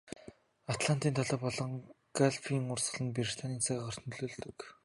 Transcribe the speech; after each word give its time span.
Атлантын 0.73 1.13
далай 1.19 1.39
болоод 1.43 1.93
Галфын 2.21 2.65
урсгал 2.73 3.03
нь 3.03 3.15
Британийн 3.17 3.63
цаг 3.65 3.75
агаарт 3.79 4.01
нөлөөлдөг. 4.05 4.57